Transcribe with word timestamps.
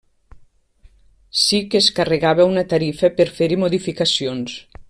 Sí 1.41 1.59
que 1.69 1.81
es 1.85 1.91
carregava 1.99 2.49
una 2.55 2.65
tarifa 2.75 3.15
per 3.21 3.31
fer-hi 3.39 3.63
modificacions. 3.67 4.61